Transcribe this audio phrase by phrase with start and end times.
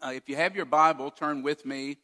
[0.00, 1.96] Uh, if you have your Bible, turn with me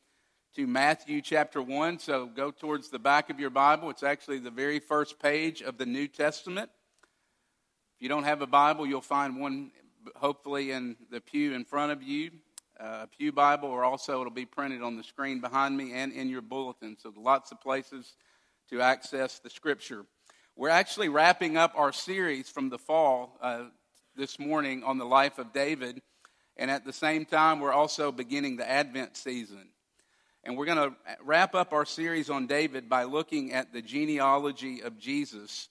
[0.56, 2.01] to Matthew chapter 1.
[2.01, 3.89] So go towards the back of your Bible.
[3.89, 6.71] It's actually the very first page of the New Testament.
[7.95, 9.71] If you don't have a Bible, you'll find one
[10.17, 12.33] hopefully in the pew in front of you,
[12.80, 16.29] uh, Pew Bible, or also it'll be printed on the screen behind me and in
[16.29, 16.96] your bulletin.
[17.00, 18.16] So lots of places
[18.70, 20.04] to access the Scripture.
[20.56, 23.66] We're actually wrapping up our series from the fall uh,
[24.16, 26.02] this morning on the life of David.
[26.57, 29.68] And at the same time, we're also beginning the Advent season.
[30.45, 34.83] And we're going to wrap up our series on David by looking at the genealogy
[34.83, 35.69] of Jesus.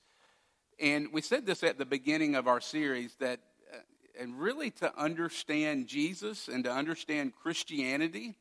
[0.79, 3.39] And we said this at the beginning of our series that,
[3.71, 3.77] uh,
[4.19, 8.35] and really to understand Jesus and to understand Christianity,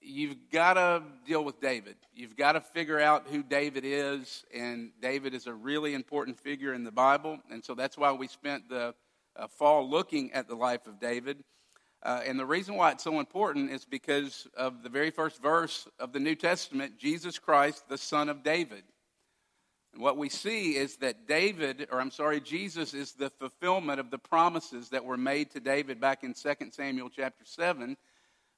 [0.00, 1.96] you've got to deal with David.
[2.14, 4.44] You've got to figure out who David is.
[4.52, 7.38] And David is a really important figure in the Bible.
[7.50, 8.94] And so that's why we spent the
[9.38, 11.38] uh, fall looking at the life of David.
[12.02, 15.88] Uh, and the reason why it's so important is because of the very first verse
[15.98, 18.84] of the New Testament Jesus Christ, the Son of David.
[19.92, 24.10] And what we see is that David, or I'm sorry, Jesus is the fulfillment of
[24.10, 27.96] the promises that were made to David back in 2 Samuel chapter 7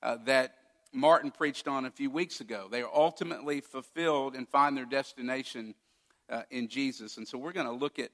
[0.02, 0.54] uh, that
[0.92, 2.66] Martin preached on a few weeks ago.
[2.70, 5.74] They are ultimately fulfilled and find their destination
[6.28, 7.18] uh, in Jesus.
[7.18, 8.10] And so we're going to look at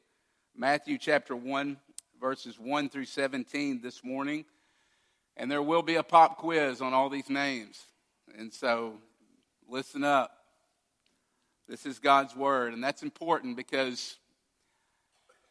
[0.57, 1.77] Matthew chapter 1,
[2.21, 4.45] verses 1 through 17 this morning.
[5.37, 7.85] And there will be a pop quiz on all these names.
[8.39, 8.95] And so
[9.69, 10.31] listen up.
[11.69, 12.73] This is God's word.
[12.73, 14.17] And that's important because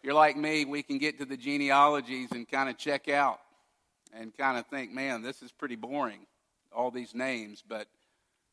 [0.02, 3.40] you're like me, we can get to the genealogies and kind of check out
[4.14, 6.26] and kind of think, man, this is pretty boring,
[6.76, 7.64] all these names.
[7.68, 7.88] But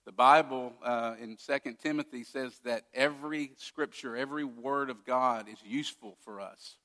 [0.06, 5.58] the Bible uh, in 2 Timothy says that every scripture, every word of God is
[5.64, 6.76] useful for us.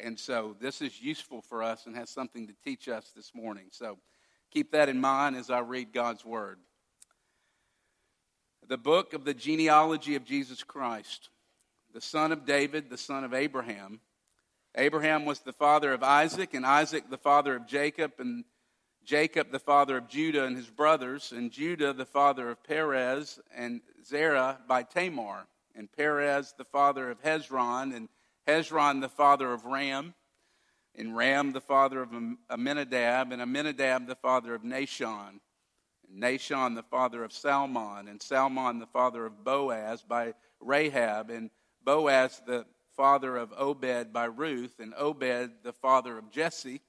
[0.00, 3.66] And so this is useful for us and has something to teach us this morning.
[3.70, 3.98] So
[4.50, 6.58] keep that in mind as I read God's Word.
[8.66, 11.28] The book of the genealogy of Jesus Christ,
[11.92, 14.00] the son of David, the son of Abraham.
[14.76, 18.44] Abraham was the father of Isaac, and Isaac the father of Jacob, and
[19.04, 23.82] Jacob the father of Judah and his brothers, and Judah the father of Perez and
[24.04, 25.46] Zerah by Tamar,
[25.76, 28.08] and Perez the father of Hezron, and
[28.46, 30.14] Hezron the father of Ram,
[30.94, 32.10] and Ram the father of
[32.50, 35.40] Amminadab, and Amminadab the father of Nahshon,
[36.08, 41.50] and Nahshon the father of Salmon, and Salmon the father of Boaz by Rahab, and
[41.82, 42.66] Boaz the
[42.96, 46.80] father of Obed by Ruth, and Obed the father of Jesse,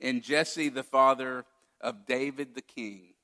[0.00, 1.44] and Jesse the father
[1.80, 3.14] of David the king.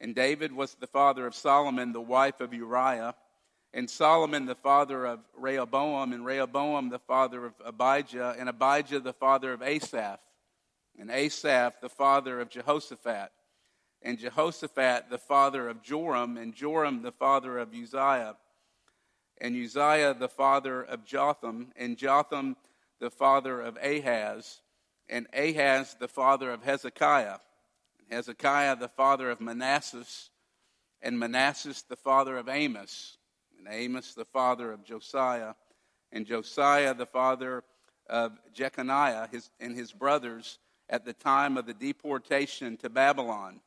[0.00, 3.14] And David was the father of Solomon, the wife of Uriah
[3.74, 9.12] and Solomon the father of Rehoboam, and Rehoboam the father of Abijah, and Abijah the
[9.12, 10.20] father of Asaph,
[10.98, 13.30] and Asaph the father of Jehoshaphat,
[14.02, 18.36] and Jehoshaphat the father of Joram, and Joram the father of Uzziah,
[19.40, 22.56] and Uzziah the father of Jotham, and Jotham
[23.00, 24.62] the father of Ahaz,
[25.08, 27.38] and Ahaz the father of Hezekiah,
[27.98, 30.30] and Hezekiah the father of Manasseh,
[31.02, 33.17] and Manasseh the father of Amos
[33.58, 35.54] and Amos the father of Josiah,
[36.12, 37.64] and Josiah the father
[38.08, 40.58] of Jeconiah his, and his brothers
[40.88, 43.60] at the time of the deportation to Babylon.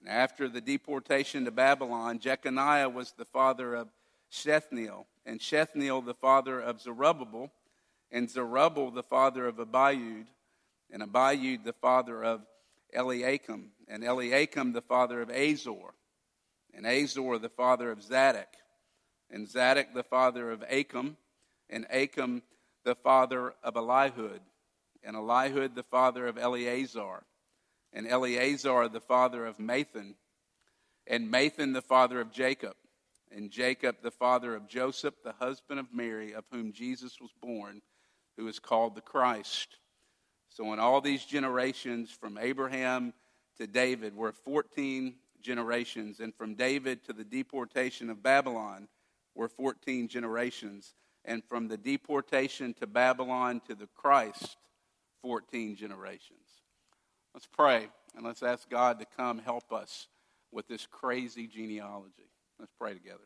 [0.00, 3.88] And after the deportation to Babylon, Jeconiah was the father of
[4.30, 7.52] Shealtiel, and Shealtiel the father of Zerubbabel,
[8.10, 10.26] and Zerubbabel the father of Abiud,
[10.90, 12.42] and Abiud the father of
[12.92, 15.94] Eliakim, and Eliakim the father of Azor,
[16.74, 18.48] and Azor the father of Zadok,
[19.34, 21.16] and Zadok the father of Achim,
[21.68, 22.42] and Achim
[22.84, 24.38] the father of Eliud,
[25.02, 27.24] and Eliud the father of Eleazar,
[27.92, 30.14] and Eleazar the father of Matthan,
[31.08, 32.74] and Matthan the father of Jacob,
[33.34, 37.82] and Jacob the father of Joseph, the husband of Mary, of whom Jesus was born,
[38.36, 39.78] who is called the Christ.
[40.48, 43.12] So, in all these generations, from Abraham
[43.58, 48.86] to David, were 14 generations, and from David to the deportation of Babylon,
[49.34, 50.94] were 14 generations.
[51.24, 54.56] And from the deportation to Babylon to the Christ,
[55.22, 56.38] 14 generations.
[57.32, 60.08] Let's pray and let's ask God to come help us
[60.52, 62.30] with this crazy genealogy.
[62.58, 63.24] Let's pray together.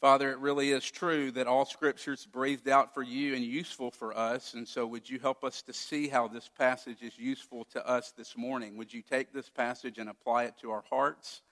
[0.00, 3.90] Father, it really is true that all Scripture is breathed out for you and useful
[3.90, 4.54] for us.
[4.54, 8.12] And so, would you help us to see how this passage is useful to us
[8.16, 8.78] this morning?
[8.78, 11.42] Would you take this passage and apply it to our hearts?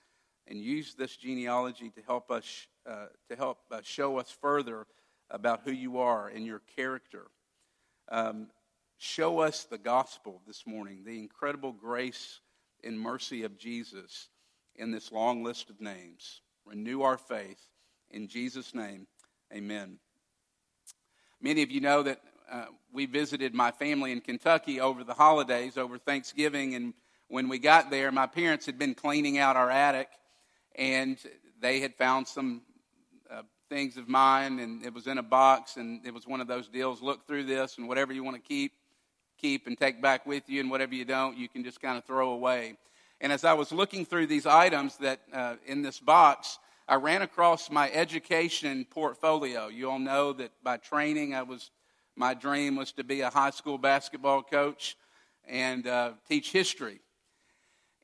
[0.49, 4.87] And use this genealogy to help us uh, to help uh, show us further
[5.31, 7.27] about who you are and your character.
[8.11, 8.49] Um,
[8.97, 12.41] show us the gospel this morning, the incredible grace
[12.83, 14.29] and mercy of Jesus
[14.77, 16.41] in this long list of names.
[16.65, 17.61] Renew our faith.
[18.11, 19.06] In Jesus' name,
[19.55, 19.99] amen.
[21.43, 25.77] Many of you know that uh, we visited my family in Kentucky over the holidays,
[25.77, 26.95] over Thanksgiving, and
[27.29, 30.09] when we got there, my parents had been cleaning out our attic,
[30.79, 31.19] and
[31.61, 32.63] they had found some
[33.31, 36.47] uh, things of mine, and it was in a box, and it was one of
[36.47, 37.03] those deals.
[37.03, 38.73] Look through this, and whatever you want to keep,
[39.37, 42.05] keep and take back with you, and whatever you don't, you can just kind of
[42.05, 42.79] throw away.
[43.21, 47.23] And as I was looking through these items that uh, in this box, I ran
[47.23, 49.67] across my education portfolio.
[49.67, 51.71] You all know that by training, I was
[52.17, 54.97] my dream was to be a high school basketball coach
[55.47, 57.01] and uh, teach history.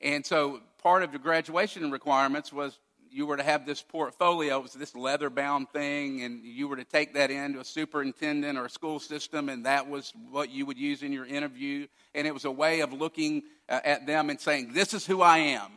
[0.01, 2.79] And so part of the graduation requirements was
[3.11, 4.59] you were to have this portfolio.
[4.59, 8.59] It was this leather bound thing, and you were to take that into a superintendent
[8.59, 11.87] or a school system, and that was what you would use in your interview.
[12.15, 15.23] And it was a way of looking uh, at them and saying, This is who
[15.23, 15.71] I am.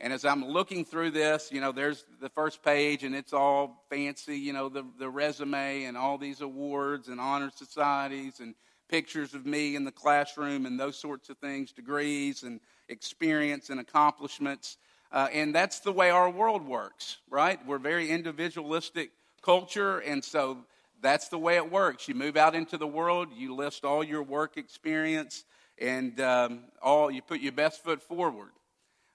[0.00, 3.84] And as I'm looking through this, you know, there's the first page, and it's all
[3.90, 8.54] fancy, you know, the, the resume and all these awards and honor societies and
[8.88, 12.60] pictures of me in the classroom and those sorts of things, degrees and
[12.90, 14.76] experience and accomplishments.
[15.12, 17.58] Uh, and that's the way our world works, right?
[17.66, 19.10] We're very individualistic
[19.42, 20.58] culture, and so
[21.00, 22.06] that's the way it works.
[22.08, 25.44] You move out into the world, you list all your work experience,
[25.78, 28.50] and um, all you put your best foot forward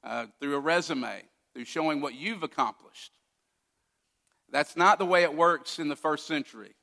[0.04, 1.22] uh, through a resume,
[1.54, 3.12] through showing what you've accomplished.
[4.52, 6.76] That's not the way it works in the first century.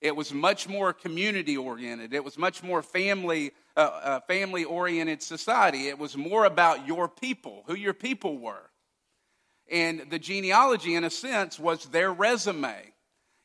[0.00, 2.12] It was much more community oriented.
[2.12, 5.88] It was much more family uh, family oriented society.
[5.88, 8.70] It was more about your people, who your people were.
[9.70, 12.76] And the genealogy, in a sense, was their resume.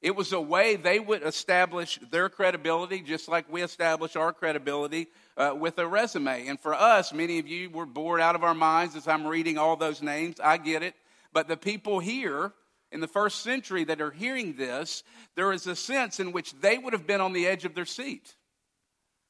[0.01, 5.07] It was a way they would establish their credibility, just like we establish our credibility
[5.35, 6.47] uh, with a resume.
[6.47, 9.57] And for us, many of you were bored out of our minds as I'm reading
[9.57, 10.39] all those names.
[10.41, 10.95] I get it.
[11.33, 12.53] But the people here
[12.91, 15.03] in the first century that are hearing this,
[15.35, 17.85] there is a sense in which they would have been on the edge of their
[17.85, 18.35] seat.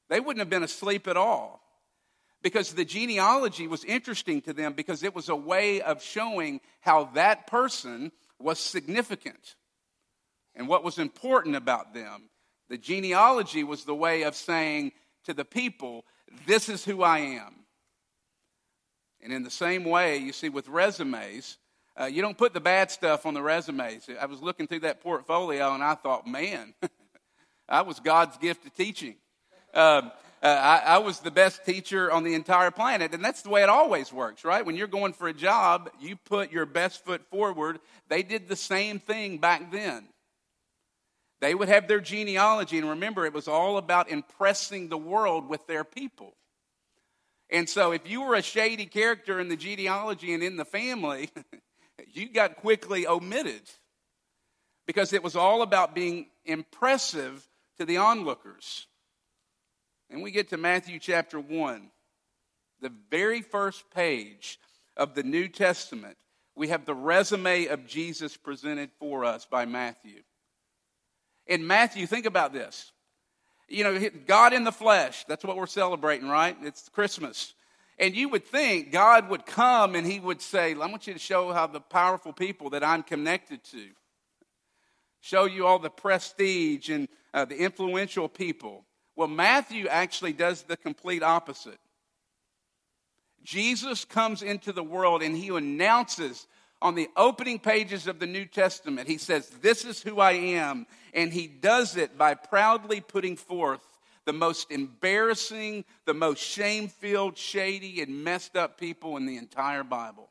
[0.10, 1.62] They wouldn't have been asleep at all.
[2.42, 7.06] Because the genealogy was interesting to them because it was a way of showing how
[7.16, 9.56] that person was significant
[10.56, 12.30] and what was important about them.
[12.70, 14.94] The genealogy was the way of saying
[15.26, 16.06] to the people,
[16.46, 17.66] This is who I am.
[19.22, 21.58] And in the same way, you see, with resumes,
[22.00, 24.10] uh, you don't put the bad stuff on the resumes.
[24.20, 26.74] I was looking through that portfolio and I thought, man,
[27.70, 29.16] I was God's gift to teaching.
[29.74, 30.12] Um,
[30.42, 33.14] uh, I, I, was the best teacher on the entire planet.
[33.14, 34.66] And that's the way it always works, right?
[34.66, 37.80] When you're going for a job, you put your best foot forward.
[38.08, 40.08] They did the same thing back then.
[41.42, 45.66] They would have their genealogy, and remember, it was all about impressing the world with
[45.68, 46.34] their people.
[47.50, 51.30] And so, if you were a shady character in the genealogy and in the family,
[52.14, 53.62] you got quickly omitted
[54.86, 58.88] because it was all about being impressive to the onlookers.
[60.10, 61.90] And we get to Matthew chapter 1,
[62.82, 64.60] the very first page
[64.98, 66.18] of the New Testament.
[66.56, 70.24] We have the resume of Jesus presented for us by Matthew
[71.50, 72.94] in Matthew, think about this.
[73.68, 76.56] You know, God in the flesh, that's what we're celebrating, right?
[76.62, 77.54] It's Christmas.
[77.98, 81.20] And you would think God would come and he would say, I want you to
[81.20, 83.88] show how the powerful people that I'm connected to,
[85.20, 88.86] show you all the prestige and uh, the influential people.
[89.20, 91.78] Well, Matthew actually does the complete opposite.
[93.44, 96.48] Jesus comes into the world and he announces
[96.82, 100.88] on the opening pages of the New Testament, he says, This is who I am.
[101.14, 103.82] And he does it by proudly putting forth
[104.24, 109.84] the most embarrassing, the most shame filled, shady, and messed up people in the entire
[109.84, 110.30] Bible.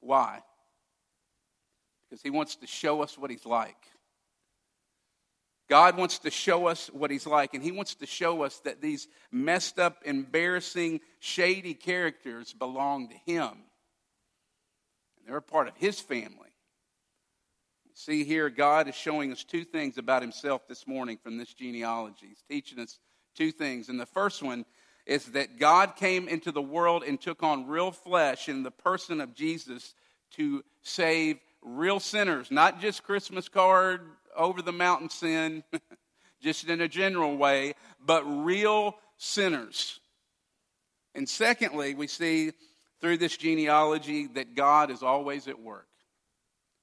[0.00, 0.40] Why?
[2.08, 3.76] Because he wants to show us what he's like.
[5.70, 8.82] God wants to show us what he's like, and he wants to show us that
[8.82, 13.52] these messed up, embarrassing, shady characters belong to him.
[15.24, 16.48] They're a part of his family.
[17.94, 22.26] See here, God is showing us two things about himself this morning from this genealogy.
[22.26, 22.98] He's teaching us
[23.36, 23.88] two things.
[23.88, 24.64] And the first one
[25.06, 29.20] is that God came into the world and took on real flesh in the person
[29.20, 29.94] of Jesus
[30.32, 34.00] to save real sinners, not just Christmas card,
[34.36, 35.64] over the mountain sin,
[36.42, 40.00] just in a general way, but real sinners.
[41.14, 42.52] And secondly, we see
[43.00, 45.86] through this genealogy that God is always at work.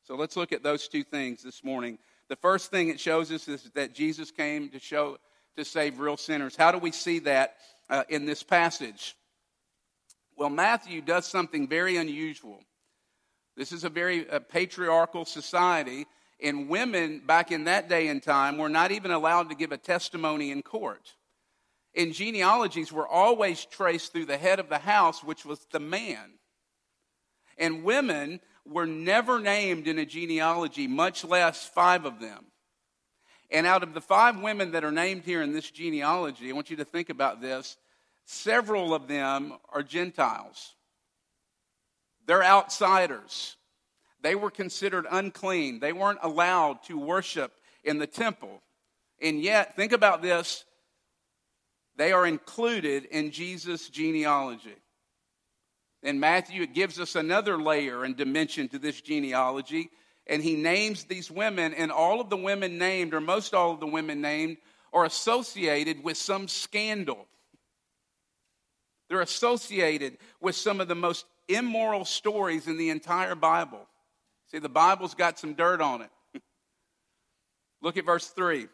[0.03, 1.99] So let's look at those two things this morning.
[2.29, 5.17] The first thing it shows us is that Jesus came to show
[5.57, 6.55] to save real sinners.
[6.55, 7.55] How do we see that
[7.89, 9.15] uh, in this passage?
[10.37, 12.59] Well, Matthew does something very unusual.
[13.55, 16.05] This is a very uh, patriarchal society,
[16.39, 19.77] and women back in that day and time were not even allowed to give a
[19.77, 21.13] testimony in court.
[21.95, 26.33] And genealogies were always traced through the head of the house, which was the man.
[27.57, 32.45] And women were never named in a genealogy, much less five of them.
[33.49, 36.69] And out of the five women that are named here in this genealogy, I want
[36.69, 37.77] you to think about this.
[38.25, 40.75] Several of them are Gentiles.
[42.27, 43.56] They're outsiders.
[44.27, 45.79] They were considered unclean.
[45.79, 47.53] They weren't allowed to worship
[47.85, 48.61] in the temple.
[49.21, 50.65] And yet, think about this
[51.95, 54.75] they are included in Jesus' genealogy.
[56.03, 59.91] In Matthew, it gives us another layer and dimension to this genealogy
[60.27, 63.79] and he names these women, and all of the women named, or most all of
[63.79, 64.57] the women named,
[64.91, 67.27] are associated with some scandal.
[69.07, 73.87] They're associated with some of the most immoral stories in the entire Bible.
[74.51, 76.09] See, the Bible's got some dirt on it.
[77.81, 78.67] Look at verse 3.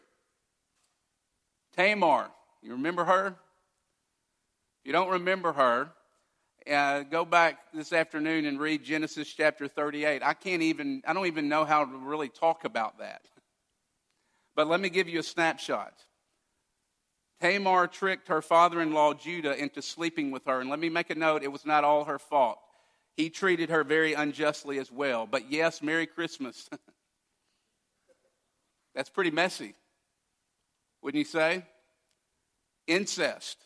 [1.76, 2.30] Tamar,
[2.62, 3.28] you remember her?
[3.28, 5.90] If you don't remember her,
[6.70, 10.22] uh, go back this afternoon and read Genesis chapter 38.
[10.22, 13.22] I can't even, I don't even know how to really talk about that.
[14.54, 15.94] But let me give you a snapshot.
[17.40, 20.60] Tamar tricked her father in law Judah into sleeping with her.
[20.60, 22.58] And let me make a note it was not all her fault.
[23.16, 25.26] He treated her very unjustly as well.
[25.26, 26.68] But yes, Merry Christmas.
[28.94, 29.74] That's pretty messy,
[31.02, 31.64] wouldn't you say?
[32.86, 33.64] Incest.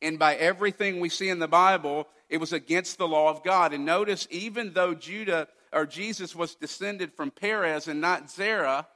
[0.00, 3.72] And by everything we see in the Bible, it was against the law of God.
[3.72, 8.86] And notice, even though Judah or Jesus was descended from Perez and not Zerah,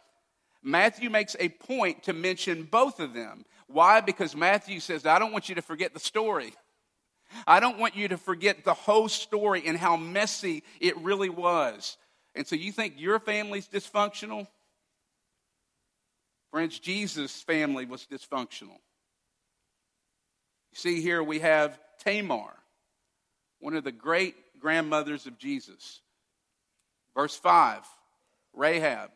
[0.62, 3.44] Matthew makes a point to mention both of them.
[3.66, 4.00] Why?
[4.00, 6.52] Because Matthew says, I don't want you to forget the story.
[7.46, 11.96] I don't want you to forget the whole story and how messy it really was.
[12.34, 14.46] And so you think your family's dysfunctional?
[16.50, 18.78] Friends, Jesus' family was dysfunctional.
[20.70, 22.54] You see, here we have Tamar,
[23.60, 26.00] one of the great grandmothers of Jesus.
[27.14, 27.82] Verse 5
[28.54, 29.10] Rahab.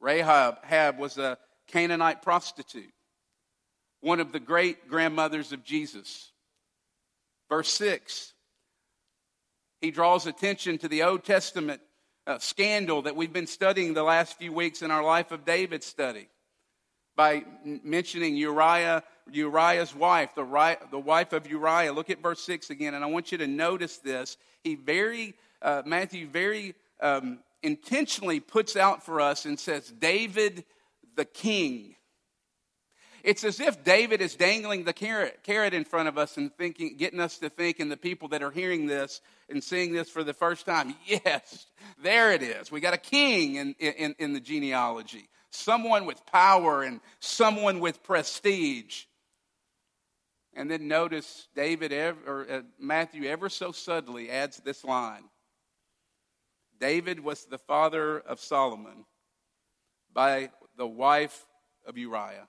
[0.00, 1.38] Rahab Hab was a
[1.68, 2.92] Canaanite prostitute,
[4.00, 6.30] one of the great grandmothers of Jesus.
[7.48, 8.34] Verse 6
[9.80, 11.80] he draws attention to the Old Testament
[12.26, 15.84] uh, scandal that we've been studying the last few weeks in our Life of David
[15.84, 16.28] study
[17.14, 21.92] by mentioning Uriah, Uriah's wife, the, the wife of Uriah.
[21.92, 24.36] Look at verse 6 again, and I want you to notice this.
[24.64, 30.64] He very, uh, Matthew very um, intentionally puts out for us and says, David
[31.16, 31.95] the king.
[33.26, 36.96] It's as if David is dangling the carrot, carrot in front of us and thinking,
[36.96, 40.22] getting us to think, and the people that are hearing this and seeing this for
[40.22, 41.66] the first time, yes,
[42.00, 42.70] there it is.
[42.70, 48.02] We got a king in, in, in the genealogy someone with power and someone with
[48.04, 49.04] prestige.
[50.54, 55.24] And then notice David or uh, Matthew ever so subtly adds this line.
[56.78, 59.04] David was the father of Solomon
[60.12, 61.44] by the wife
[61.86, 62.48] of Uriah.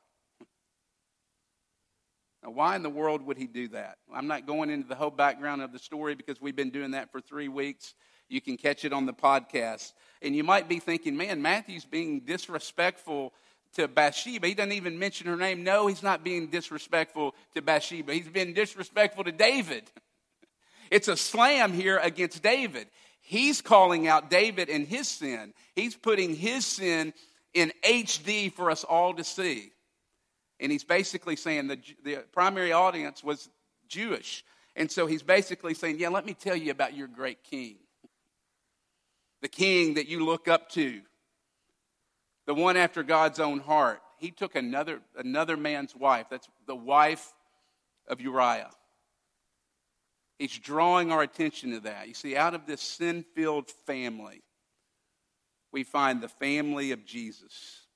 [2.43, 3.97] Now, why in the world would he do that?
[4.13, 7.11] I'm not going into the whole background of the story because we've been doing that
[7.11, 7.95] for three weeks.
[8.29, 9.93] You can catch it on the podcast.
[10.21, 13.33] And you might be thinking, man, Matthew's being disrespectful
[13.73, 14.47] to Bathsheba.
[14.47, 15.63] He doesn't even mention her name.
[15.63, 18.13] No, he's not being disrespectful to Bathsheba.
[18.13, 19.83] He's been disrespectful to David.
[20.89, 22.87] It's a slam here against David.
[23.19, 25.53] He's calling out David and his sin.
[25.75, 27.13] He's putting his sin
[27.53, 29.73] in HD for us all to see.
[30.59, 33.49] And he's basically saying the, the primary audience was
[33.87, 34.43] Jewish.
[34.75, 37.77] And so he's basically saying, Yeah, let me tell you about your great king
[39.41, 41.01] the king that you look up to,
[42.45, 44.01] the one after God's own heart.
[44.17, 46.27] He took another, another man's wife.
[46.29, 47.33] That's the wife
[48.07, 48.71] of Uriah.
[50.39, 52.07] He's drawing our attention to that.
[52.07, 54.43] You see, out of this sin filled family,
[55.71, 57.86] we find the family of Jesus.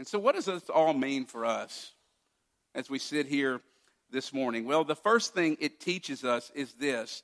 [0.00, 1.92] And so, what does this all mean for us
[2.74, 3.60] as we sit here
[4.10, 4.64] this morning?
[4.64, 7.22] Well, the first thing it teaches us is this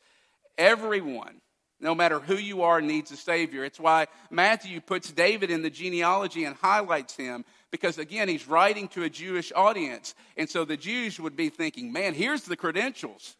[0.58, 1.40] everyone,
[1.80, 3.64] no matter who you are, needs a Savior.
[3.64, 8.88] It's why Matthew puts David in the genealogy and highlights him because, again, he's writing
[8.88, 10.14] to a Jewish audience.
[10.36, 13.36] And so the Jews would be thinking, man, here's the credentials.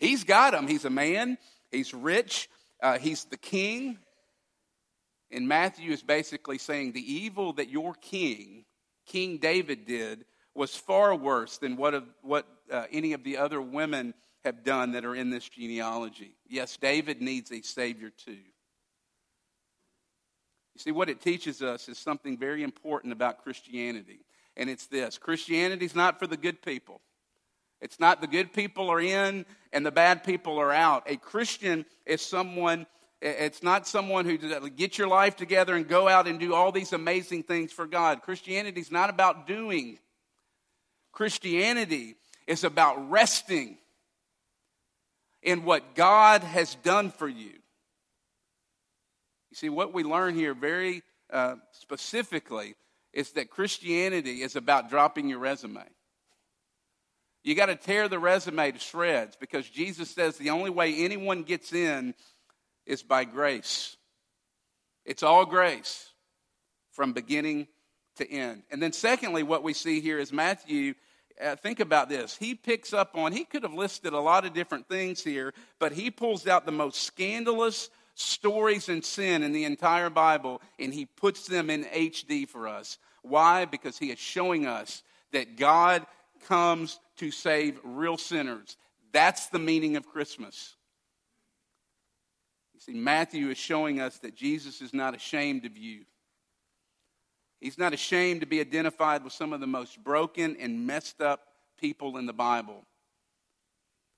[0.00, 0.66] He's got them.
[0.66, 1.38] He's a man,
[1.70, 2.50] he's rich,
[2.82, 4.00] uh, he's the king.
[5.34, 8.64] And Matthew is basically saying the evil that your king,
[9.06, 10.24] King David, did
[10.54, 14.14] was far worse than what, of, what uh, any of the other women
[14.44, 16.36] have done that are in this genealogy.
[16.48, 18.38] Yes, David needs a Savior too.
[20.74, 24.20] You see, what it teaches us is something very important about Christianity,
[24.56, 27.00] and it's this Christianity is not for the good people.
[27.80, 31.02] It's not the good people are in and the bad people are out.
[31.06, 32.86] A Christian is someone,
[33.26, 34.36] it's not someone who
[34.68, 38.20] get your life together and go out and do all these amazing things for God.
[38.20, 39.98] Christianity is not about doing,
[41.10, 42.16] Christianity
[42.46, 43.78] is about resting
[45.42, 47.52] in what God has done for you.
[49.50, 51.02] You see, what we learn here very
[51.32, 52.74] uh, specifically
[53.14, 55.84] is that Christianity is about dropping your resume.
[57.42, 61.42] You got to tear the resume to shreds because Jesus says the only way anyone
[61.42, 62.14] gets in
[62.86, 63.96] is by grace.
[65.04, 66.10] It's all grace
[66.92, 67.68] from beginning
[68.16, 68.62] to end.
[68.70, 70.94] And then, secondly, what we see here is Matthew.
[71.42, 72.36] Uh, think about this.
[72.36, 75.90] He picks up on, he could have listed a lot of different things here, but
[75.90, 81.06] he pulls out the most scandalous stories and sin in the entire Bible and he
[81.06, 82.98] puts them in HD for us.
[83.22, 83.64] Why?
[83.64, 86.06] Because he is showing us that God
[86.46, 88.76] comes to save real sinners.
[89.12, 90.76] That's the meaning of Christmas.
[92.84, 96.04] See, Matthew is showing us that Jesus is not ashamed of you.
[97.58, 101.40] He's not ashamed to be identified with some of the most broken and messed up
[101.80, 102.84] people in the Bible.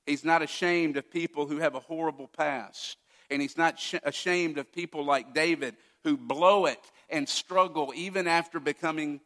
[0.04, 2.96] He's not ashamed of people who have a horrible past.
[3.30, 8.26] And he's not sh- ashamed of people like David who blow it and struggle even
[8.26, 9.20] after becoming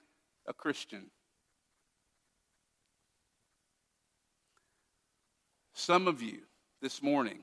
[0.47, 1.07] a Christian.
[5.73, 6.41] Some of you
[6.83, 7.41] this morning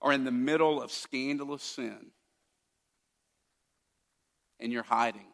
[0.00, 2.10] are in the middle of scandalous sin
[4.60, 5.26] and you're hiding.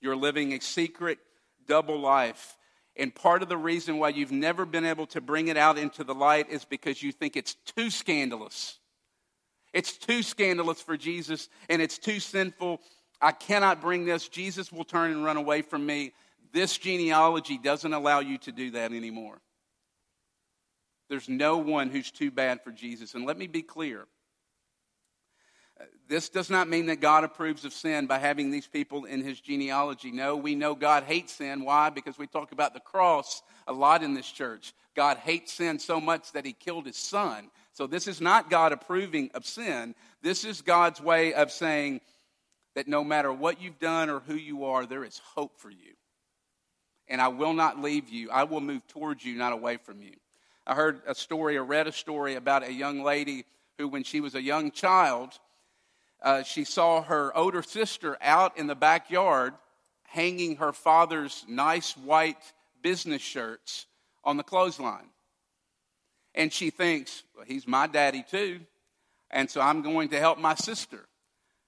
[0.00, 1.18] You're living a secret
[1.66, 2.56] double life.
[2.96, 6.04] And part of the reason why you've never been able to bring it out into
[6.04, 8.78] the light is because you think it's too scandalous.
[9.72, 12.80] It's too scandalous for Jesus and it's too sinful.
[13.20, 14.28] I cannot bring this.
[14.28, 16.12] Jesus will turn and run away from me.
[16.52, 19.40] This genealogy doesn't allow you to do that anymore.
[21.12, 23.14] There's no one who's too bad for Jesus.
[23.14, 24.06] And let me be clear
[26.08, 29.38] this does not mean that God approves of sin by having these people in his
[29.38, 30.10] genealogy.
[30.10, 31.66] No, we know God hates sin.
[31.66, 31.90] Why?
[31.90, 34.72] Because we talk about the cross a lot in this church.
[34.96, 37.50] God hates sin so much that he killed his son.
[37.74, 39.94] So this is not God approving of sin.
[40.22, 42.00] This is God's way of saying
[42.74, 45.92] that no matter what you've done or who you are, there is hope for you.
[47.06, 48.30] And I will not leave you.
[48.30, 50.14] I will move towards you, not away from you.
[50.66, 53.44] I heard a story or read a story about a young lady
[53.78, 55.38] who, when she was a young child,
[56.22, 59.54] uh, she saw her older sister out in the backyard
[60.04, 63.86] hanging her father's nice white business shirts
[64.24, 65.08] on the clothesline.
[66.34, 68.60] And she thinks, well, he's my daddy too.
[69.30, 71.00] And so I'm going to help my sister.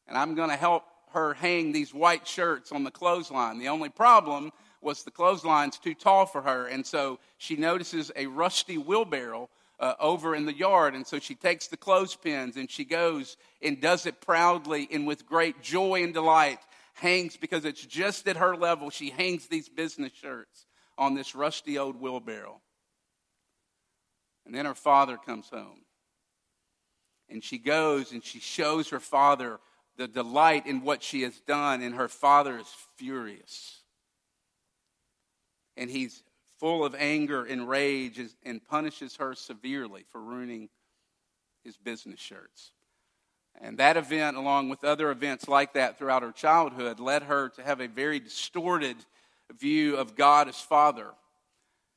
[0.06, 3.58] And I'm going to help her hang these white shirts on the clothesline.
[3.58, 6.66] The only problem was the clothesline's too tall for her.
[6.66, 9.48] And so she notices a rusty wheelbarrow
[9.80, 10.94] uh, over in the yard.
[10.94, 15.26] And so she takes the clothespins and she goes and does it proudly and with
[15.26, 16.58] great joy and delight.
[16.94, 21.78] Hangs, because it's just at her level, she hangs these business shirts on this rusty
[21.78, 22.60] old wheelbarrow.
[24.46, 25.80] And then her father comes home.
[27.28, 29.58] And she goes and she shows her father
[29.96, 33.80] the delight in what she has done, and her father is furious
[35.76, 36.22] and he's
[36.58, 40.68] full of anger and rage and punishes her severely for ruining
[41.64, 42.72] his business shirts.
[43.60, 47.62] And that event, along with other events like that throughout her childhood, led her to
[47.62, 48.96] have a very distorted
[49.58, 51.08] view of God as Father.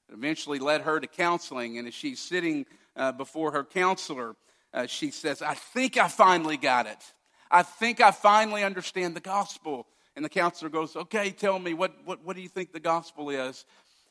[0.10, 4.36] It eventually led her to counseling, and as she's sitting uh, before her counselor,
[4.74, 7.14] uh, she says, I think I finally got it.
[7.50, 9.88] I think I finally understand the gospel.
[10.16, 13.30] And the counselor goes, Okay, tell me, what, what, what do you think the gospel
[13.30, 13.66] is?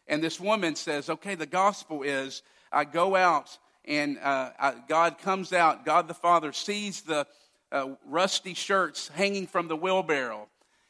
[0.06, 5.18] And this woman says, Okay, the gospel is I go out and uh, I, God
[5.18, 7.26] comes out, God the Father sees the
[7.72, 10.48] uh, rusty shirts hanging from the wheelbarrow.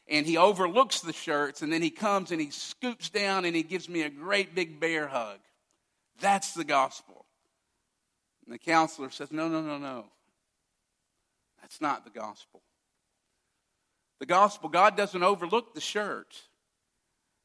[0.09, 3.65] And he overlooks the shirts, and then he comes and he scoops down and he
[3.65, 5.39] gives me a great big bear hug.
[6.21, 7.27] That's the gospel.
[8.45, 10.05] And the counselor says, No, no, no, no.
[11.67, 12.63] That's not the gospel.
[14.21, 16.41] The gospel, God doesn't overlook the shirt.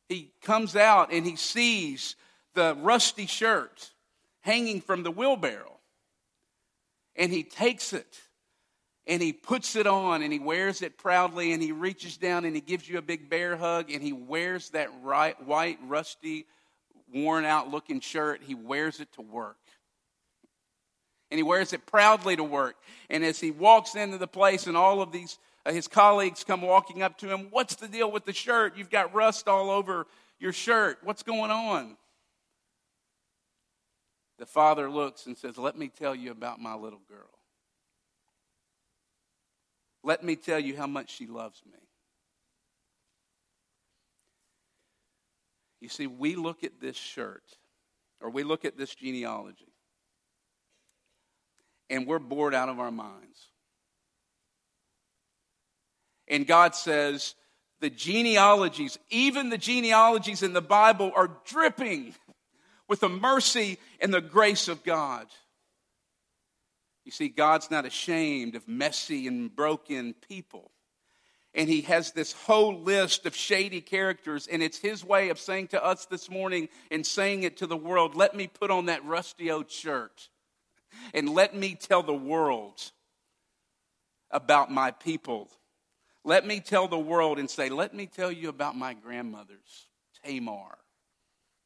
[0.10, 2.16] He comes out and he sees
[2.54, 3.90] the rusty shirt
[4.42, 5.80] hanging from the wheelbarrow.
[7.16, 8.20] And he takes it
[9.08, 12.54] and he puts it on and he wears it proudly and he reaches down and
[12.54, 16.46] he gives you a big bear hug and he wears that right, white, rusty,
[17.12, 18.42] worn out looking shirt.
[18.46, 19.58] He wears it to work.
[21.32, 22.76] And he wears it proudly to work.
[23.10, 26.62] And as he walks into the place and all of these, uh, his colleagues come
[26.62, 28.78] walking up to him, What's the deal with the shirt?
[28.78, 30.08] You've got rust all over
[30.40, 31.00] your shirt.
[31.04, 31.96] What's going on?
[34.40, 37.30] The father looks and says, Let me tell you about my little girl.
[40.04, 41.78] Let me tell you how much she loves me.
[45.80, 47.44] You see, we look at this shirt,
[48.20, 49.71] or we look at this genealogy,
[51.92, 53.50] and we're bored out of our minds.
[56.28, 57.36] And God says,
[57.82, 62.16] the genealogies, even the genealogies in the Bible, are dripping
[62.88, 65.28] with the mercy and the grace of God.
[67.04, 70.72] You see, God's not ashamed of messy and broken people.
[71.54, 75.70] And He has this whole list of shady characters, and it's His way of saying
[75.70, 79.04] to us this morning and saying it to the world let me put on that
[79.04, 80.30] rusty old shirt
[81.14, 82.92] and let me tell the world
[84.30, 85.50] about my people.
[86.24, 89.88] Let me tell the world and say, let me tell you about my grandmothers,
[90.24, 90.78] Tamar,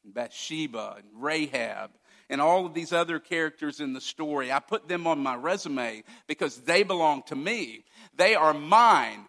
[0.04, 1.90] and Bathsheba, and Rahab,
[2.28, 4.50] and all of these other characters in the story.
[4.50, 7.84] I put them on my resume because they belong to me.
[8.16, 9.26] They are mine.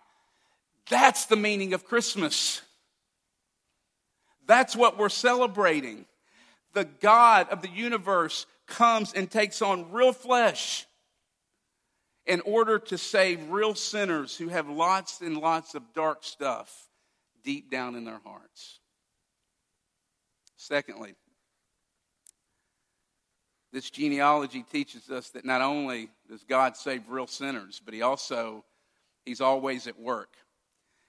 [0.89, 2.61] That's the meaning of Christmas.
[4.47, 6.05] That's what we're celebrating.
[6.73, 10.85] The God of the universe comes and takes on real flesh
[12.25, 16.89] in order to save real sinners who have lots and lots of dark stuff
[17.43, 18.79] deep down in their hearts.
[20.57, 21.15] Secondly,
[23.71, 28.65] this genealogy teaches us that not only does God save real sinners, but he also
[29.25, 30.35] he's always at work.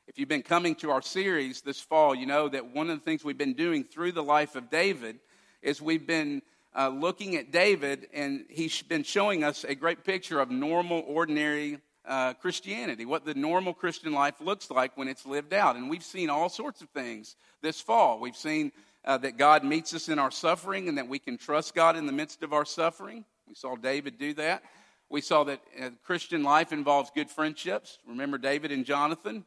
[0.07, 3.05] If you've been coming to our series this fall, you know that one of the
[3.05, 5.19] things we've been doing through the life of David
[5.63, 6.43] is we've been
[6.77, 11.79] uh, looking at David, and he's been showing us a great picture of normal, ordinary
[12.07, 15.77] uh, Christianity, what the normal Christian life looks like when it's lived out.
[15.77, 18.19] And we've seen all sorts of things this fall.
[18.19, 18.73] We've seen
[19.05, 22.07] uh, that God meets us in our suffering and that we can trust God in
[22.07, 23.25] the midst of our suffering.
[23.47, 24.63] We saw David do that.
[25.11, 27.99] We saw that uh, Christian life involves good friendships.
[28.07, 29.45] Remember David and Jonathan?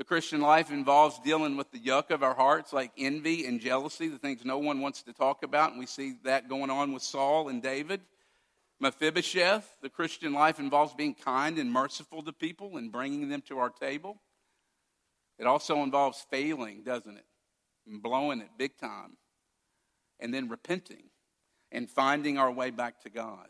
[0.00, 4.08] The Christian life involves dealing with the yuck of our hearts, like envy and jealousy,
[4.08, 5.72] the things no one wants to talk about.
[5.72, 8.00] And we see that going on with Saul and David.
[8.80, 13.58] Mephibosheth, the Christian life involves being kind and merciful to people and bringing them to
[13.58, 14.22] our table.
[15.38, 17.26] It also involves failing, doesn't it?
[17.86, 19.18] And blowing it big time.
[20.18, 21.10] And then repenting
[21.70, 23.48] and finding our way back to God.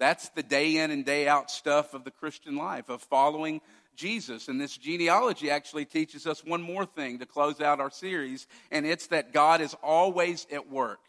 [0.00, 3.60] That's the day in and day out stuff of the Christian life, of following
[3.94, 4.48] Jesus.
[4.48, 8.86] And this genealogy actually teaches us one more thing to close out our series, and
[8.86, 11.00] it's that God is always at work.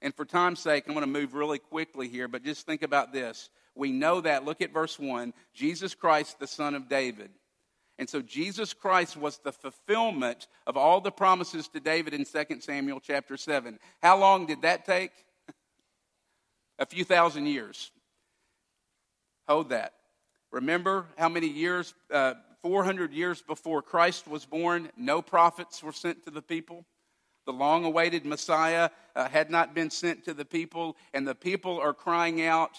[0.00, 3.12] And for time's sake, I'm going to move really quickly here, but just think about
[3.12, 3.50] this.
[3.74, 4.44] We know that.
[4.44, 7.30] Look at verse 1 Jesus Christ, the Son of David.
[7.98, 12.60] And so Jesus Christ was the fulfillment of all the promises to David in 2
[12.60, 13.78] Samuel chapter 7.
[14.02, 15.12] How long did that take?
[16.78, 17.92] A few thousand years.
[19.46, 19.92] Hold that.
[20.52, 26.24] Remember how many years, uh, 400 years before Christ was born, no prophets were sent
[26.24, 26.84] to the people?
[27.46, 31.80] The long awaited Messiah uh, had not been sent to the people, and the people
[31.80, 32.76] are crying out.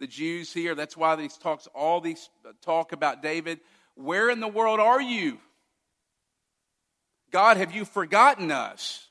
[0.00, 3.60] The Jews here, that's why these talks, all these uh, talk about David.
[3.94, 5.38] Where in the world are you?
[7.30, 9.06] God, have you forgotten us?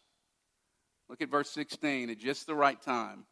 [1.09, 2.09] Look at verse 16.
[2.09, 3.25] At just the right time,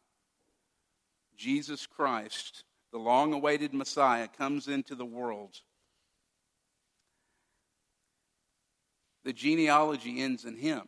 [1.36, 5.56] Jesus Christ the long awaited Messiah, comes into the world.
[9.24, 10.82] The genealogy ends in him.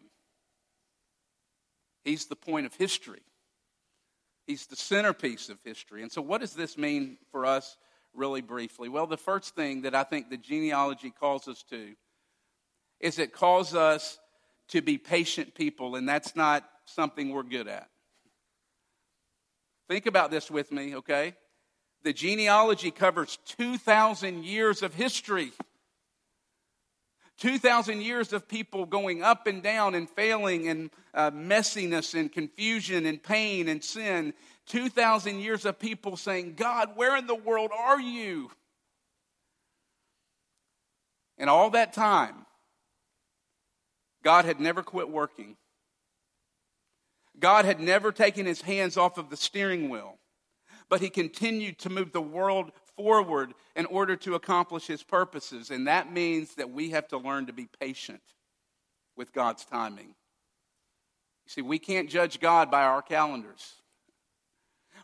[2.04, 3.22] He's the point of history.
[4.46, 6.02] He's the centerpiece of history.
[6.02, 7.76] And so, what does this mean for us,
[8.12, 8.88] really briefly?
[8.88, 11.94] Well, the first thing that I think the genealogy calls us to
[13.00, 14.18] is it calls us
[14.68, 17.88] to be patient people, and that's not something we're good at.
[19.88, 21.34] Think about this with me, okay?
[22.04, 25.52] The genealogy covers 2,000 years of history.
[27.38, 33.06] 2,000 years of people going up and down and failing and uh, messiness and confusion
[33.06, 34.32] and pain and sin.
[34.66, 38.50] 2,000 years of people saying, God, where in the world are you?
[41.38, 42.46] And all that time,
[44.22, 45.56] God had never quit working.
[47.38, 50.18] God had never taken his hands off of the steering wheel.
[50.88, 55.70] But he continued to move the world forward in order to accomplish his purposes.
[55.70, 58.22] And that means that we have to learn to be patient
[59.16, 60.08] with God's timing.
[60.08, 63.74] You see, we can't judge God by our calendars.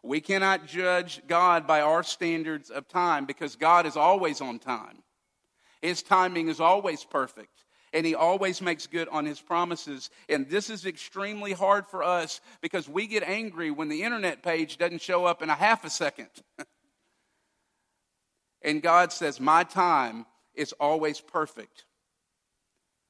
[0.03, 5.03] We cannot judge God by our standards of time because God is always on time.
[5.83, 10.11] His timing is always perfect, and He always makes good on His promises.
[10.29, 14.79] And this is extremely hard for us because we get angry when the internet page
[14.79, 16.29] doesn't show up in a half a second.
[18.63, 21.85] and God says, My time is always perfect.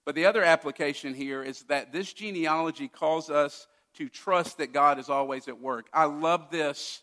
[0.04, 4.98] But the other application here is that this genealogy calls us to trust that God
[4.98, 5.88] is always at work.
[5.92, 7.02] I love this.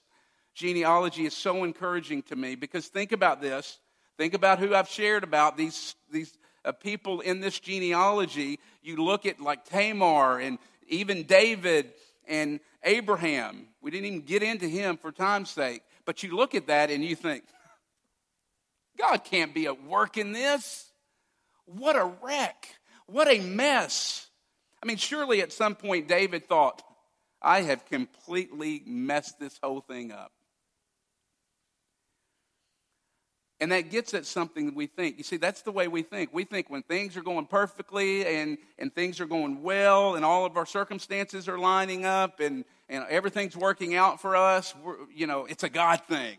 [0.55, 3.79] Genealogy is so encouraging to me because think about this.
[4.17, 6.35] Think about who I've shared about these, these
[6.65, 8.59] uh, people in this genealogy.
[8.83, 11.91] You look at like Tamar and even David
[12.27, 13.67] and Abraham.
[13.81, 15.83] We didn't even get into him for time's sake.
[16.05, 17.43] But you look at that and you think,
[18.97, 20.91] God can't be at work in this.
[21.65, 22.67] What a wreck.
[23.07, 24.27] What a mess.
[24.81, 26.81] I mean, surely at some point David thought,
[27.41, 30.31] I have completely messed this whole thing up.
[33.61, 35.17] And that gets at something that we think.
[35.17, 36.33] You see, that's the way we think.
[36.33, 40.45] We think when things are going perfectly and, and things are going well and all
[40.45, 44.73] of our circumstances are lining up and, and everything's working out for us,
[45.13, 46.37] you know, it's a God thing.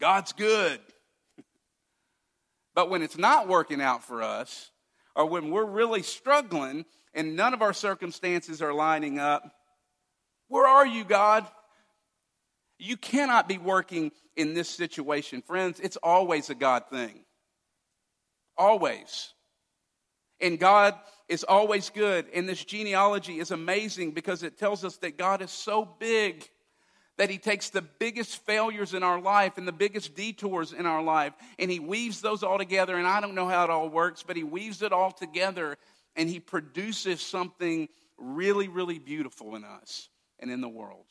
[0.00, 0.80] God's good.
[2.74, 4.70] but when it's not working out for us,
[5.14, 9.48] or when we're really struggling and none of our circumstances are lining up,
[10.48, 11.46] where are you, God?
[12.84, 15.40] You cannot be working in this situation.
[15.40, 17.24] Friends, it's always a God thing.
[18.58, 19.32] Always.
[20.38, 20.94] And God
[21.26, 22.26] is always good.
[22.34, 26.46] And this genealogy is amazing because it tells us that God is so big
[27.16, 31.02] that He takes the biggest failures in our life and the biggest detours in our
[31.02, 32.96] life and He weaves those all together.
[32.96, 35.78] And I don't know how it all works, but He weaves it all together
[36.16, 41.06] and He produces something really, really beautiful in us and in the world.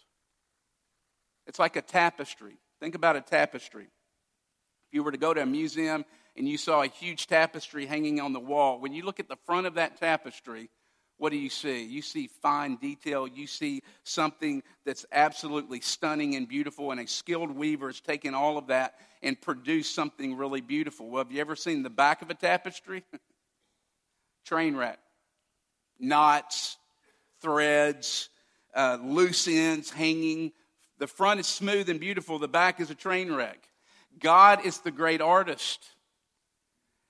[1.47, 2.58] It's like a tapestry.
[2.79, 3.84] Think about a tapestry.
[3.84, 8.19] If you were to go to a museum and you saw a huge tapestry hanging
[8.19, 10.69] on the wall, when you look at the front of that tapestry,
[11.17, 11.84] what do you see?
[11.84, 13.27] You see fine detail.
[13.27, 18.58] You see something that's absolutely stunning and beautiful, and a skilled weaver has taken all
[18.58, 21.10] of that and produced something really beautiful.
[21.10, 23.03] Well, have you ever seen the back of a tapestry?
[24.45, 24.99] Train wreck.
[25.99, 26.77] Knots,
[27.41, 28.29] threads,
[28.75, 30.51] uh, loose ends hanging
[30.99, 33.67] the front is smooth and beautiful, the back is a train wreck.
[34.19, 35.86] God is the great artist.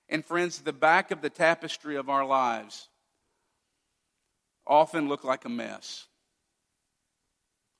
[0.08, 2.88] And friends, the back of the tapestry of our lives
[4.66, 6.06] often look like a mess.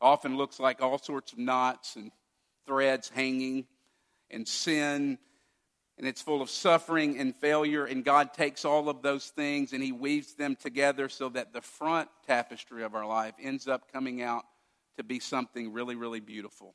[0.00, 2.10] Often looks like all sorts of knots and
[2.66, 3.66] threads hanging
[4.30, 5.18] and sin
[5.96, 9.82] and it's full of suffering and failure and God takes all of those things and
[9.82, 14.22] he weaves them together so that the front tapestry of our life ends up coming
[14.22, 14.44] out
[14.96, 16.74] to be something really, really beautiful.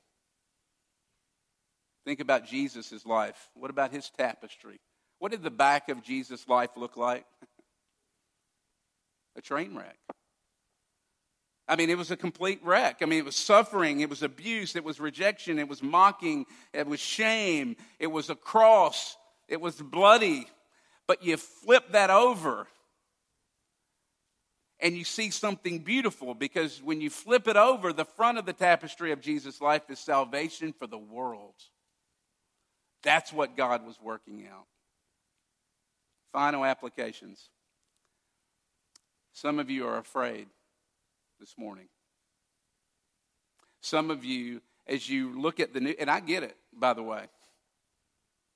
[2.06, 3.50] Think about Jesus' life.
[3.54, 4.80] What about his tapestry?
[5.20, 7.26] What did the back of Jesus' life look like?
[9.38, 9.98] a train wreck.
[11.68, 12.98] I mean, it was a complete wreck.
[13.02, 16.88] I mean, it was suffering, it was abuse, it was rejection, it was mocking, it
[16.88, 19.16] was shame, it was a cross,
[19.48, 20.48] it was bloody.
[21.08, 22.68] But you flip that over
[24.80, 28.54] and you see something beautiful because when you flip it over, the front of the
[28.54, 31.56] tapestry of Jesus' life is salvation for the world.
[33.04, 34.66] That's what God was working out.
[36.32, 37.50] Final applications.
[39.34, 40.48] Some of you are afraid
[41.40, 41.88] this morning.
[43.82, 47.04] Some of you, as you look at the news, and I get it, by the
[47.04, 47.24] way.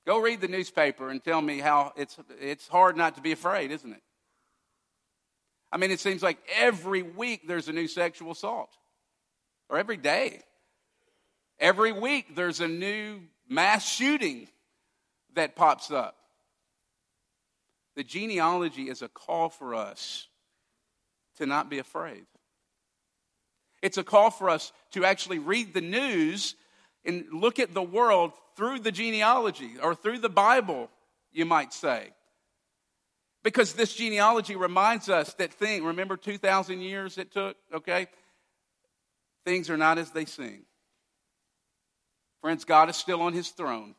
[0.05, 3.71] Go read the newspaper and tell me how it's, it's hard not to be afraid,
[3.71, 4.01] isn't it?
[5.73, 8.69] I mean, it seems like every week there's a new sexual assault,
[9.69, 10.41] or every day.
[11.59, 14.47] Every week there's a new mass shooting
[15.33, 16.15] that pops up.
[17.95, 20.27] The genealogy is a call for us
[21.37, 22.25] to not be afraid.
[23.81, 26.53] It's a call for us to actually read the news
[27.03, 30.91] and look at the world through the genealogy or through the Bible,
[31.31, 32.11] you might say.
[33.43, 38.07] Because this genealogy reminds us that thing, remember 2,000 years it took, okay?
[39.45, 40.63] Things are not as they seem.
[42.41, 43.95] Friends, God is still on his throne.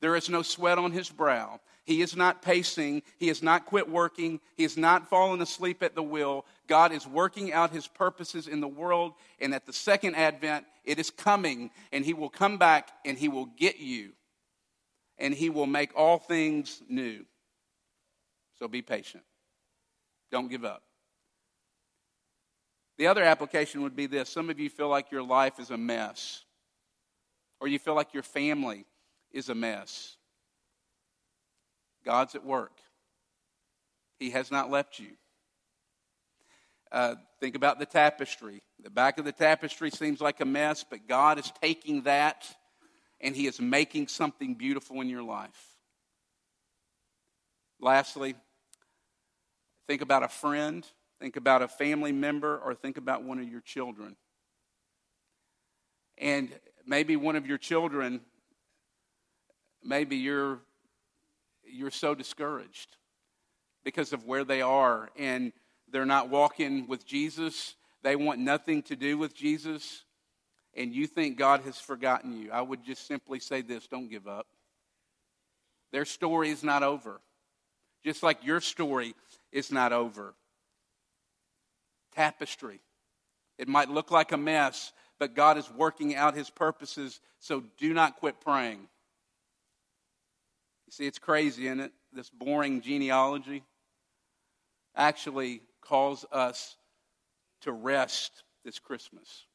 [0.00, 1.60] There is no sweat on his brow.
[1.84, 3.02] He is not pacing.
[3.18, 4.40] He has not quit working.
[4.56, 6.44] He has not fallen asleep at the wheel.
[6.66, 9.14] God is working out his purposes in the world.
[9.40, 11.70] And at the second advent, it is coming.
[11.92, 14.12] And he will come back and he will get you.
[15.16, 17.24] And he will make all things new.
[18.58, 19.24] So be patient.
[20.30, 20.82] Don't give up.
[22.98, 25.76] The other application would be this some of you feel like your life is a
[25.76, 26.44] mess,
[27.60, 28.86] or you feel like your family
[29.32, 30.16] is a mess.
[32.04, 32.78] God's at work,
[34.18, 35.12] He has not left you.
[36.92, 38.62] Uh, think about the tapestry.
[38.82, 42.46] The back of the tapestry seems like a mess, but God is taking that
[43.20, 45.76] and He is making something beautiful in your life.
[47.80, 48.36] Lastly,
[49.86, 50.86] think about a friend,
[51.20, 54.16] think about a family member, or think about one of your children.
[56.18, 56.50] And
[56.86, 58.20] maybe one of your children,
[59.82, 60.60] maybe you're
[61.68, 62.96] you're so discouraged
[63.84, 65.52] because of where they are and
[65.90, 67.74] they're not walking with Jesus.
[68.02, 70.04] They want nothing to do with Jesus.
[70.74, 72.50] And you think God has forgotten you.
[72.52, 74.46] I would just simply say this don't give up.
[75.92, 77.20] Their story is not over,
[78.04, 79.14] just like your story
[79.52, 80.34] is not over.
[82.14, 82.80] Tapestry.
[83.58, 87.94] It might look like a mess, but God is working out his purposes, so do
[87.94, 88.80] not quit praying.
[90.86, 91.92] You see, it's crazy, isn't it?
[92.12, 93.64] This boring genealogy
[94.94, 96.76] actually calls us
[97.62, 99.46] to rest this Christmas.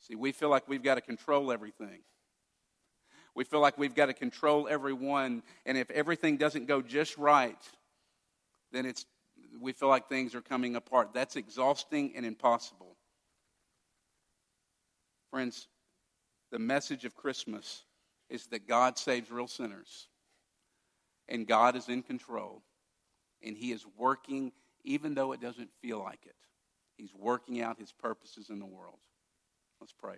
[0.00, 2.00] See, we feel like we've got to control everything.
[3.34, 7.58] We feel like we've got to control everyone, and if everything doesn't go just right,
[8.76, 9.06] then it's
[9.60, 11.10] we feel like things are coming apart.
[11.14, 12.96] That's exhausting and impossible.
[15.30, 15.68] Friends,
[16.50, 17.84] the message of Christmas
[18.28, 20.08] is that God saves real sinners
[21.28, 22.62] and God is in control.
[23.42, 24.52] And He is working,
[24.84, 26.36] even though it doesn't feel like it.
[26.96, 28.98] He's working out His purposes in the world.
[29.80, 30.16] Let's pray.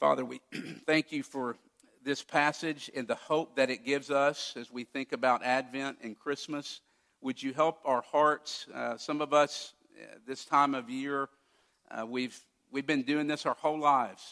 [0.00, 0.40] Father, we
[0.86, 1.56] thank you for
[2.04, 6.18] this passage and the hope that it gives us as we think about Advent and
[6.18, 6.80] Christmas.
[7.20, 8.66] Would you help our hearts?
[8.74, 11.28] Uh, some of us, uh, this time of year,
[11.90, 12.38] uh, we've,
[12.70, 14.22] we've been doing this our whole lives.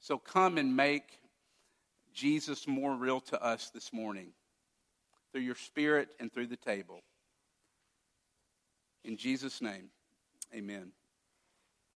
[0.00, 1.20] So come and make
[2.14, 4.28] Jesus more real to us this morning
[5.32, 7.00] through your spirit and through the table.
[9.04, 9.90] In Jesus' name,
[10.54, 10.92] amen.